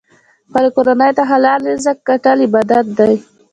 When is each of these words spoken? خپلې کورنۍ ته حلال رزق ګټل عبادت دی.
خپلې 0.47 0.69
کورنۍ 0.75 1.11
ته 1.17 1.23
حلال 1.31 1.59
رزق 1.71 1.97
ګټل 2.09 2.37
عبادت 2.47 2.85
دی. 2.97 3.13